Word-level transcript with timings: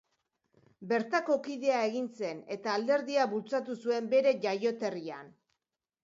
Bertako 0.91 1.35
kidea 1.47 1.81
egin 1.89 2.07
zen 2.21 2.39
eta 2.55 2.71
alderdia 2.77 3.25
bultzatu 3.33 3.75
zuen 3.83 4.07
bere 4.15 4.33
jaioterrian. 4.47 5.29